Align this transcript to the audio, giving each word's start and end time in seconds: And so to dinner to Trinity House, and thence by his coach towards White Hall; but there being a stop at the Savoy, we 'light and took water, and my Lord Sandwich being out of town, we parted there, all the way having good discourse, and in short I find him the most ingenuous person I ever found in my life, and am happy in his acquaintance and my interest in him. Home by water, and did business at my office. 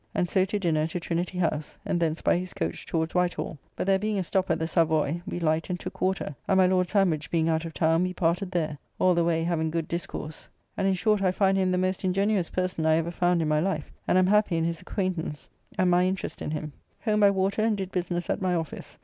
And 0.15 0.27
so 0.27 0.45
to 0.45 0.57
dinner 0.57 0.87
to 0.87 0.99
Trinity 0.99 1.37
House, 1.37 1.77
and 1.85 1.99
thence 1.99 2.23
by 2.23 2.35
his 2.35 2.55
coach 2.55 2.87
towards 2.87 3.13
White 3.13 3.35
Hall; 3.35 3.59
but 3.75 3.85
there 3.85 3.99
being 3.99 4.17
a 4.17 4.23
stop 4.23 4.49
at 4.49 4.57
the 4.57 4.65
Savoy, 4.65 5.21
we 5.27 5.39
'light 5.39 5.69
and 5.69 5.79
took 5.79 6.01
water, 6.01 6.35
and 6.47 6.57
my 6.57 6.65
Lord 6.65 6.87
Sandwich 6.87 7.29
being 7.29 7.47
out 7.47 7.65
of 7.65 7.73
town, 7.75 8.01
we 8.01 8.11
parted 8.11 8.49
there, 8.49 8.79
all 8.99 9.13
the 9.13 9.23
way 9.23 9.43
having 9.43 9.69
good 9.69 9.87
discourse, 9.87 10.47
and 10.75 10.87
in 10.87 10.95
short 10.95 11.21
I 11.21 11.29
find 11.31 11.55
him 11.55 11.69
the 11.71 11.77
most 11.77 12.03
ingenuous 12.03 12.49
person 12.49 12.83
I 12.83 12.95
ever 12.95 13.11
found 13.11 13.43
in 13.43 13.47
my 13.47 13.59
life, 13.59 13.91
and 14.07 14.17
am 14.17 14.25
happy 14.25 14.57
in 14.57 14.63
his 14.63 14.81
acquaintance 14.81 15.51
and 15.77 15.91
my 15.91 16.07
interest 16.07 16.41
in 16.41 16.49
him. 16.49 16.73
Home 17.05 17.19
by 17.19 17.29
water, 17.29 17.61
and 17.61 17.77
did 17.77 17.91
business 17.91 18.27
at 18.27 18.41
my 18.41 18.55
office. 18.55 18.97